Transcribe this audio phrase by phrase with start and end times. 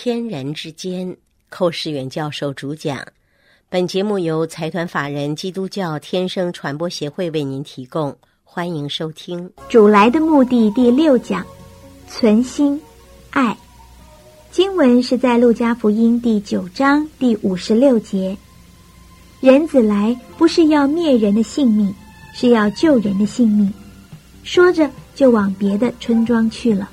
[0.00, 1.16] 天人之间，
[1.48, 3.04] 寇世远教授主讲。
[3.68, 9.50] 本节目由财团法人基督教天生传播协会为您提供，欢迎收听。
[9.68, 11.44] 主来的目的第六讲，
[12.06, 12.80] 存心
[13.30, 13.58] 爱。
[14.52, 18.36] 经文是在路加福音第九章第五十六节。
[19.40, 21.92] 人子来不是要灭人的性命，
[22.32, 23.74] 是要救人的性命。
[24.44, 26.88] 说着，就往别的村庄去了。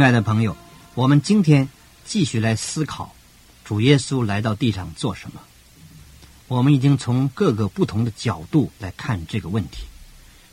[0.00, 0.56] 亲爱的朋友，
[0.94, 1.68] 我们今天
[2.06, 3.14] 继续来思考
[3.66, 5.42] 主耶稣来到地上做什么。
[6.48, 9.82] 我们已经从各个不同的角度来看这个问题：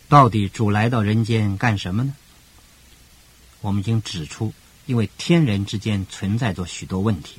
[0.09, 2.13] 到底主来到人间干什么呢？
[3.61, 4.53] 我们已经指出，
[4.85, 7.37] 因为天人之间存在着许多问题，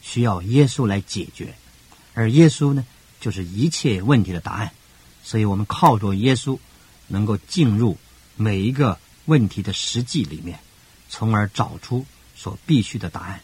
[0.00, 1.54] 需要耶稣来解决，
[2.14, 2.86] 而耶稣呢，
[3.20, 4.70] 就是一切问题的答案。
[5.22, 6.58] 所以我们靠着耶稣，
[7.08, 7.98] 能够进入
[8.36, 10.58] 每一个问题的实际里面。
[11.10, 13.40] 从而找出所必须的答案。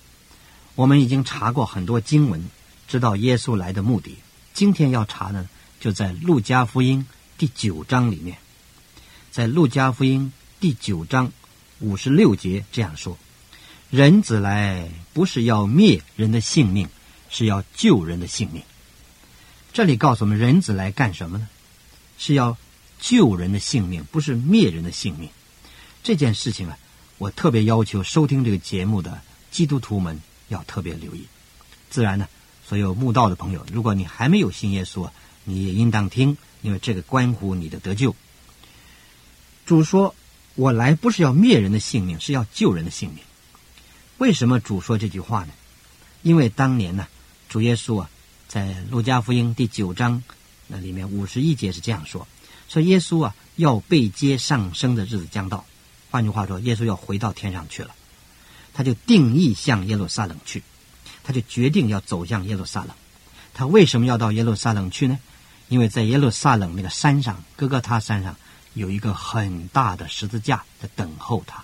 [0.76, 2.48] 我们已经查过很多经文，
[2.86, 4.16] 知道耶稣来的目的。
[4.54, 5.48] 今天要查呢，
[5.80, 8.38] 就在路加福音第九章里面。
[9.30, 11.32] 在路加福音第九章
[11.80, 13.18] 五十六节这样说
[13.90, 16.88] ：“人子来不是要灭人的性命，
[17.28, 18.62] 是要救人的性命。”
[19.74, 21.48] 这里告诉我们，人子来干什么呢？
[22.16, 22.56] 是要
[22.98, 25.28] 救人的性命，不是灭人的性命。
[26.02, 26.78] 这件事情啊。
[27.18, 31.26] 我特别要求收听这个节目的基督徒们要特别留意。
[31.88, 32.28] 自然呢，
[32.66, 35.08] 所有慕道的朋友，如果你还没有信耶稣，
[35.44, 38.14] 你也应当听，因为这个关乎你的得救。
[39.64, 40.14] 主说
[40.56, 43.18] ：“我来不是要灭人的性命，是要救人的性命。”
[44.18, 45.52] 为什么主说这句话呢？
[46.22, 47.06] 因为当年呢，
[47.48, 48.10] 主耶稣啊，
[48.48, 50.22] 在路加福音第九章
[50.66, 52.28] 那里面五十一节是这样说
[52.68, 55.64] ：“说耶稣啊，要被接上升的日子将到。”
[56.16, 57.94] 换句话说，耶稣要回到天上去了，
[58.72, 60.62] 他就定义向耶路撒冷去，
[61.22, 62.88] 他就决定要走向耶路撒冷。
[63.52, 65.18] 他为什么要到耶路撒冷去呢？
[65.68, 68.34] 因为在耶路撒冷那个山上，哥哥他山上
[68.72, 71.62] 有一个很大的十字架在等候他。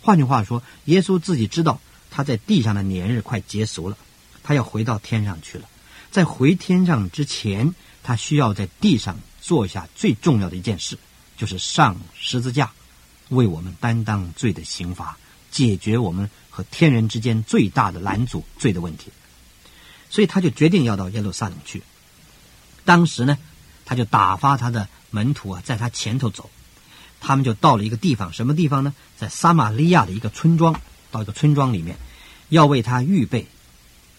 [0.00, 1.78] 换句话说，耶稣自己知道
[2.10, 3.98] 他在地上的年日快结束了，
[4.42, 5.68] 他要回到天上去了。
[6.10, 10.96] 在回天上之前，他需要在地上做下最重要的一件事，
[11.36, 12.72] 就是上十字架。
[13.28, 15.16] 为我们担当罪的刑罚，
[15.50, 19.10] 解决我们和天人之间最大的拦阻罪的问题，
[20.10, 21.82] 所以他就决定要到耶路撒冷去。
[22.84, 23.36] 当时呢，
[23.84, 26.50] 他就打发他的门徒啊，在他前头走，
[27.20, 28.94] 他们就到了一个地方，什么地方呢？
[29.16, 31.96] 在撒玛利亚的一个村庄，到一个村庄里面，
[32.48, 33.46] 要为他预备，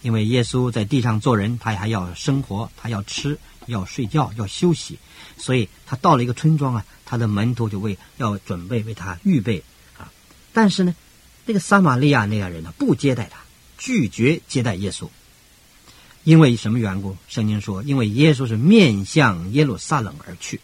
[0.02, 4.98] 因为耶稣在地上做人，他还要生活，他要吃，要睡觉，要休息，
[5.38, 6.86] 所以他到了一个村庄啊。
[7.10, 9.64] 他的门徒就为要准备为他预备
[9.98, 10.12] 啊，
[10.52, 10.94] 但是呢，
[11.46, 13.40] 那个撒玛利亚那样人呢不接待他，
[13.78, 15.08] 拒绝接待耶稣，
[16.26, 17.16] 因为什么缘故？
[17.30, 20.60] 圣经说，因为耶稣是面向耶路撒冷而去。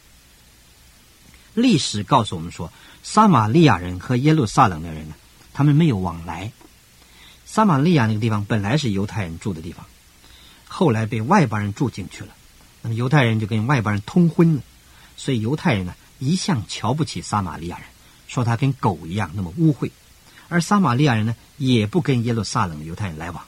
[1.53, 5.15] 历史告诉我们说，撒玛利亚人和耶路撒冷的人呢，
[5.53, 6.51] 他们没有往来。
[7.45, 9.85] 撒玛利亚那个地方本来是犹太人住的地方，
[10.67, 12.35] 后来被外邦人住进去了，
[12.83, 14.61] 那么犹太人就跟外邦人通婚了，
[15.17, 15.95] 所以犹太人呢。
[16.19, 17.87] 一向瞧不起撒玛利亚人，
[18.29, 19.91] 说他跟狗一样那么污秽，
[20.47, 23.43] 而撒玛利亚人呢，也不跟耶路撒冷的犹太人来往。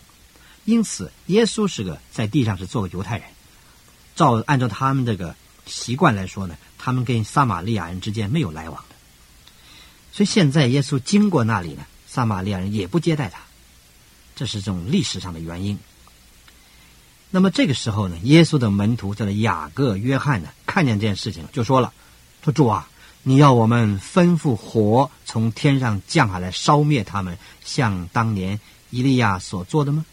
[0.66, 3.28] 因此，耶稣是个在地上是做个犹太人，
[4.14, 8.96] 照按照他们这个习惯来说呢，他们跟撒玛利亚人之间没有来往的。
[10.12, 13.40] 所以现在耶稣经过那里呢，撒玛利亚人也不接待他，
[14.36, 15.80] 这是这种历史上的原因。
[17.36, 21.92] 那么这个时候呢，耶稣的门徒叫做雅各、约翰呢，看见这件事情就说了。
[22.42, 22.88] 说主啊，
[23.24, 30.06] 你要我们吩咐火从天上降下来烧灭他们，像当年伊利亚所做的吗？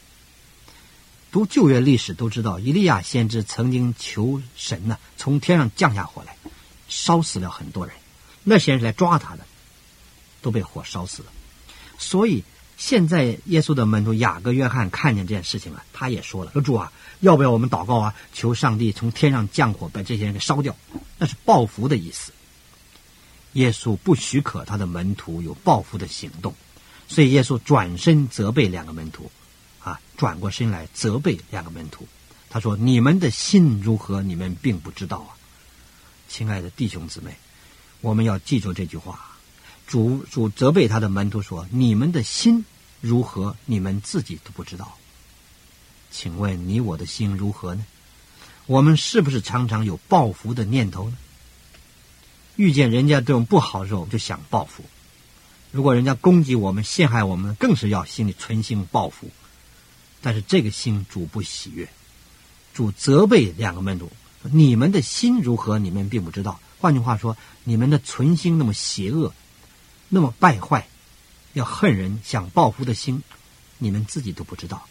[1.30, 6.36] 读旧约历史都知道，伊利亚先知曾经求神呢，从天上降下火来，
[6.88, 7.94] 烧死了很多人。
[8.42, 9.46] 那些人来抓他的，
[10.40, 11.28] 都被火烧死了。
[11.98, 12.42] 所以
[12.82, 16.90] 现在耶稣的门徒雅各、约翰看见这件事情了，他也说了：说主啊。
[17.20, 18.14] 要不要我们祷告啊？
[18.34, 20.76] 求上帝从天上降火，把这些人给烧掉，
[21.16, 22.32] 那是报复的意思。
[23.52, 26.52] 耶稣不许可他的门徒有报复的行动，
[27.06, 29.30] 所以耶稣转身责备两个门徒，
[29.78, 32.08] 啊，转过身来责备两个门徒。
[32.50, 34.20] 他说：“你们的心如何？
[34.20, 35.38] 你们并不知道啊，
[36.28, 37.36] 亲爱的弟兄姊妹，
[38.00, 39.28] 我们要记住这句话。
[39.86, 42.64] 主主责备他的门徒说：‘你们的心
[43.02, 43.54] 如何？
[43.66, 44.96] 你们自己都不知道。’
[46.10, 47.84] 请问你我的心如何呢？
[48.66, 51.18] 我们是不是常常有报复的念头呢？”
[52.56, 54.84] 遇见人家对我们不好的时候，就想报复；
[55.70, 59.30] 如果人家攻击我们、陷害我们，更是要心里存心报复。
[60.20, 61.88] 但是这个心主不喜悦，
[62.72, 64.12] 主责备两个门徒
[64.52, 65.78] ：“你们的心如何？
[65.78, 69.32] 你们并不知道。”换句话说，你们的存心那么邪恶，
[70.08, 70.86] 那么败坏，
[71.52, 73.22] 要恨人、想报复的心，
[73.78, 74.86] 你们自己都不知道。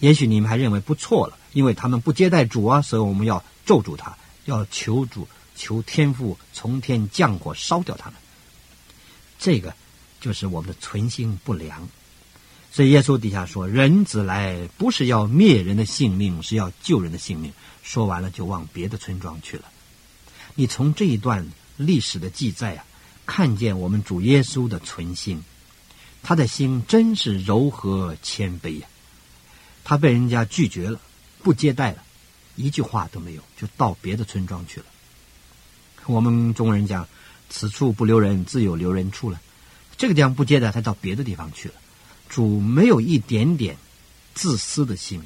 [0.00, 5.26] 也许你们还认为不错了，因为他们不接待主啊，所以我们要咒诅他，要求主。
[5.60, 8.14] 求天父从天降火烧掉他们，
[9.40, 9.74] 这个
[10.20, 11.88] 就是我们的存心不良。
[12.70, 17.52] 所以耶稣底下说：“人子来不是要灭人的性命，是要救人的性命。”
[17.82, 19.64] 说完了就往别的村庄去了。
[20.54, 21.44] 你从这一段
[21.76, 22.86] 历史的记载啊，
[23.26, 25.42] 看见我们主耶稣的存心，
[26.22, 28.86] 他的心真是柔和谦卑呀。
[29.84, 31.00] 他被人家拒绝了，
[31.42, 32.02] 不接待了，
[32.56, 34.86] 一句话都没有，就到别的村庄去了。
[36.06, 37.08] 我们中国人讲
[37.48, 39.40] “此处不留人，自有留人处”了。
[39.96, 41.74] 这个地方不接待，他到别的地方去了。
[42.28, 43.76] 主没有一点点
[44.34, 45.22] 自私的心，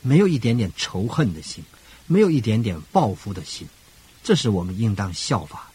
[0.00, 1.64] 没有一点点仇恨的心，
[2.06, 3.66] 没有一点点报复的心，
[4.22, 5.70] 这是我们应当效法。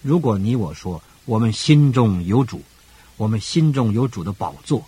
[0.00, 2.62] 如果你我说我们心中有主，
[3.16, 4.86] 我们心中有主的宝座，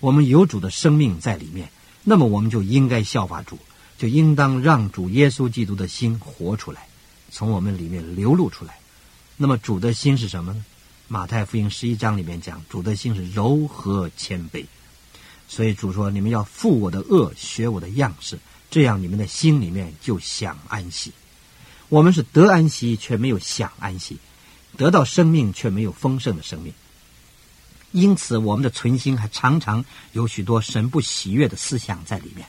[0.00, 1.70] 我们有主的生命在里面，
[2.02, 3.58] 那么我们就应该效法主，
[3.98, 6.86] 就应当让主耶稣基督的心活出来。
[7.30, 8.78] 从我们里面流露出来，
[9.36, 10.64] 那么主的心是什么呢？
[11.08, 14.64] 马太福音十一章里面讲，主的心是柔和谦卑，
[15.48, 18.38] 所以主说：“你们要负我的恶，学我的样式，
[18.70, 21.12] 这样你们的心里面就享安息。”
[21.90, 24.16] 我们是得安息，却没有享安息；
[24.78, 26.72] 得到生命，却没有丰盛的生命。
[27.94, 32.44] 因此，我们的存心还常常有许多神不喜悦的思想在里面。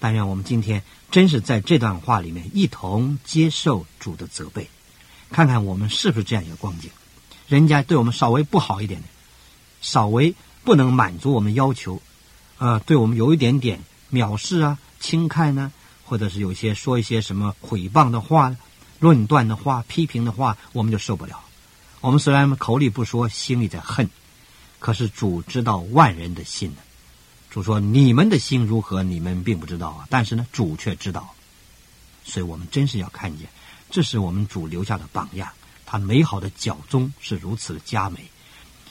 [0.00, 4.68] 但愿我们今天真是在这段话里面一同接受主的责备，
[5.30, 6.90] 看看我们是不是这样一个光景。
[7.46, 9.06] 人家对我们稍微不好一点的，
[9.80, 10.34] 稍微
[10.64, 12.02] 不能满足我们要求，
[12.58, 13.80] 呃，对我们有一点点
[14.10, 15.72] 藐视啊、轻看呢，
[16.04, 18.56] 或者是有些说一些什么毁谤的话、
[18.98, 21.40] 论断的话、批评的话，我们就受不了。
[22.00, 24.10] 我们虽然口里不说，心里在恨，
[24.78, 26.76] 可是主知道万人的心呢。
[27.50, 29.02] 主说：“你们的心如何？
[29.02, 30.06] 你们并不知道啊。
[30.10, 31.34] 但是呢，主却知道。
[32.24, 33.48] 所以我们真是要看见，
[33.88, 35.50] 这是我们主留下的榜样。
[35.86, 38.30] 他美好的脚踪是如此的佳美，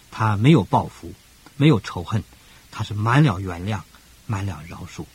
[0.10, 1.14] 他没有报复，
[1.58, 2.24] 没有仇恨，
[2.72, 3.82] 他是满了原谅，
[4.26, 5.06] 满了饶恕。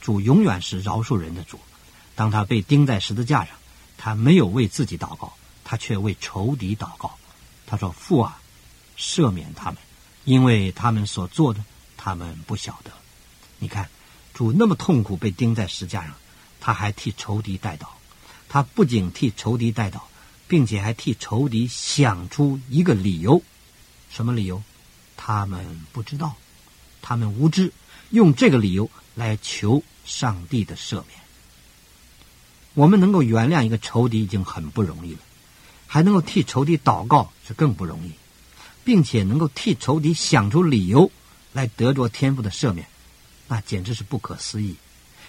[0.00, 1.60] 主永远是饶恕人的主。
[2.16, 3.54] 当他被钉在十字架上，
[3.96, 7.16] 他没有为自己祷告，他却为仇敌祷告。
[7.66, 8.40] 他说：‘父啊，
[8.98, 9.76] 赦免他们，
[10.24, 11.64] 因为他们所做的。’”
[12.04, 12.90] 他们不晓得，
[13.60, 13.88] 你看，
[14.34, 16.12] 主那么痛苦被钉在石架上，
[16.58, 17.86] 他还替仇敌代祷。
[18.48, 20.00] 他不仅替仇敌代祷，
[20.48, 23.40] 并且还替仇敌想出一个理由。
[24.10, 24.60] 什么理由？
[25.16, 26.34] 他们不知道，
[27.00, 27.72] 他们无知，
[28.10, 31.20] 用这个理由来求上帝的赦免。
[32.74, 35.20] 我们能够原谅一个仇敌已经很不容易了，
[35.86, 38.10] 还能够替仇敌祷告是更不容易，
[38.84, 41.10] 并且能够替仇敌想出理由。
[41.54, 42.86] 来得着天父的赦免，
[43.46, 44.74] 那简直是不可思议。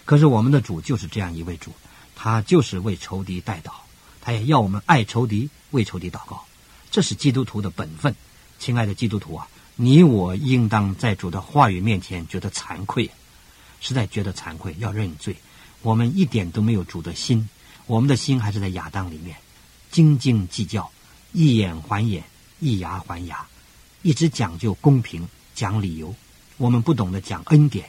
[0.06, 1.74] 可是我们的主就是这样一位主，
[2.16, 3.74] 他就是为仇敌代祷，
[4.22, 6.46] 他也要我们爱仇敌，为仇敌祷告。
[6.90, 8.16] 这是基督徒的本分。
[8.58, 9.46] 亲爱的基督徒啊，
[9.76, 13.12] 你我应当在主的话语面前觉得惭愧，
[13.82, 15.36] 实在觉得惭愧，要认罪。
[15.82, 17.50] 我们一点都没有主的心，
[17.86, 19.36] 我们的心还是在亚当里面，
[19.92, 20.90] 斤斤计较，
[21.34, 22.24] 一眼还眼，
[22.64, 23.46] 以牙还牙，
[24.02, 25.28] 一直讲究公平。
[25.56, 26.16] 讲理由，
[26.58, 27.86] 我们不懂得讲恩典，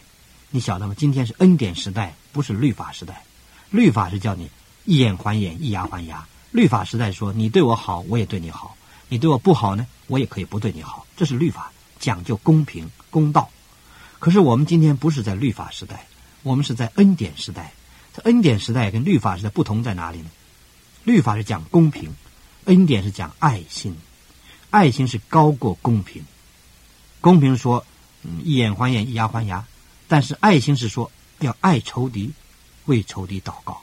[0.51, 0.95] 你晓得吗？
[0.99, 3.25] 今天是恩典时代，不是律法时代。
[3.71, 4.51] 律法是叫你
[4.85, 6.29] 一眼还眼，一牙还牙。
[6.51, 8.77] 律法时代说你对我好，我也对你好；
[9.09, 11.07] 你对我不好呢，我也可以不对你好。
[11.17, 13.49] 这是律法，讲究公平公道。
[14.19, 16.07] 可是我们今天不是在律法时代，
[16.43, 17.73] 我们是在恩典时代。
[18.13, 20.29] 这恩典时代跟律法时代不同在哪里呢？
[21.05, 22.15] 律法是讲公平，
[22.67, 23.97] 恩典是讲爱心，
[24.75, 26.25] 爱心是高过公平。
[27.21, 27.87] 公平说，
[28.25, 29.63] 嗯，一眼还眼，一牙还牙；
[30.09, 32.33] 但是爱心是说，要爱仇敌，
[32.87, 33.83] 为仇敌祷告。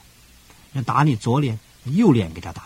[0.74, 2.62] 要打你左脸，右脸给他打；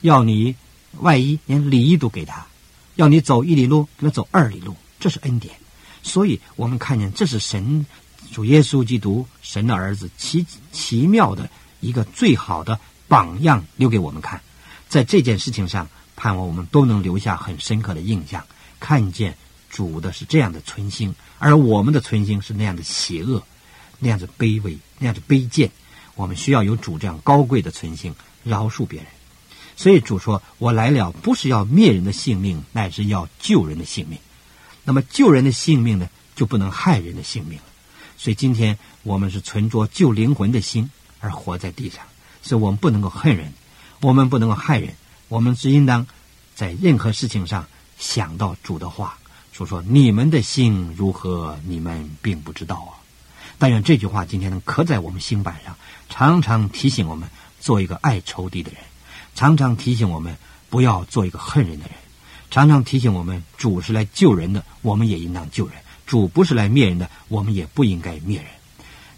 [0.00, 0.56] 要你
[1.00, 2.46] 外衣连里衣都给他，
[2.94, 5.54] 要你走一里路，给他走二里路，这是恩典。
[6.02, 7.84] 所以我们看见这是神
[8.32, 14.40] 主耶稣基督神的儿子奇奇妙的一个最好的榜样，留给我们看。
[14.88, 15.86] 在这件事情上，
[16.18, 18.44] 盼望我们都能留下很深刻的印象，
[18.80, 19.36] 看见
[19.70, 23.40] 主的是这样的存心，而我们的存心是那样的邪恶，
[24.00, 25.70] 那样子卑微，那样子卑贱。
[26.16, 29.06] 我们需要有主这样高贵的存心，饶恕别人。
[29.76, 34.18] 所以主说：“我来了，不是要灭人的性命，乃是要救人的性命。
[34.82, 37.64] 那么救人的性命呢，就不能害人的性命了。
[38.16, 42.02] 所以今天我们是存着救灵魂的心而活在地上，
[42.42, 43.52] 所以我们不能够恨人，
[44.00, 44.92] 我们不能够害人，
[45.28, 46.06] 我们只应当
[46.54, 47.66] 在任何事情上
[47.98, 49.18] 想到主的话，
[49.52, 52.98] 说说你们的心如何，你们并不知道啊。
[53.58, 55.76] 但愿这句话今天能刻在我们心板上，
[56.08, 57.28] 常常提醒我们
[57.60, 58.80] 做一个爱仇敌的人。”
[59.34, 60.36] 常常提醒我们
[60.68, 61.94] 不要做一个恨人的人，
[62.50, 68.46] 常常提醒我们主是来救人的，我们也应当救人；主不是来灭人的，我们也不应该灭人。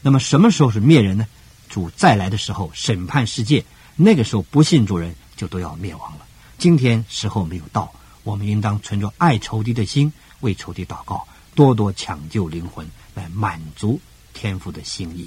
[0.03, 1.27] 那么什么时候是灭人呢？
[1.71, 3.65] 主再来的时候，审判世界，
[3.97, 6.27] 那个时候不信主人就都要灭亡了。
[6.59, 7.91] 今天时候没有到，
[8.25, 13.99] 我们应当存着爱仇敌的心，为仇敌祷告，多多抢救灵魂，来满足
[14.35, 15.27] 天父的心意。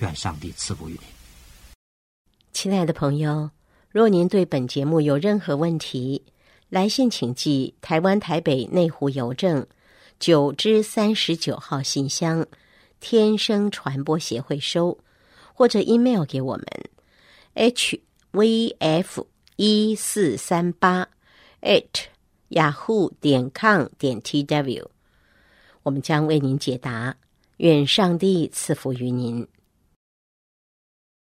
[0.00, 1.74] 愿上帝赐福于你，
[2.52, 3.50] 亲爱的朋友。
[3.92, 6.24] 若您对本节目有任何问题，
[6.68, 9.64] 来信请寄台湾台北内湖邮政
[10.18, 12.48] 九之三十九号信箱，
[12.98, 14.98] 天生传播协会收，
[15.54, 16.66] 或者 email 给我们
[17.54, 18.00] h
[18.32, 19.24] v f
[19.56, 21.08] 一四三八
[21.60, 22.06] at
[22.48, 24.90] yahoo 点 com 点 t w，
[25.82, 27.16] 我们将为您解答。
[27.58, 29.46] 愿上帝赐福于您。